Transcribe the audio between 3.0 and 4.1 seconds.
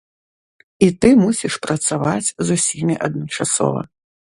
адначасова.